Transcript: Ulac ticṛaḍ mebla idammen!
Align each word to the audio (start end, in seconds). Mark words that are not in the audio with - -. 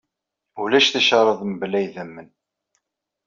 Ulac 0.61 0.87
ticṛaḍ 0.89 1.39
mebla 1.45 1.79
idammen! 1.85 2.29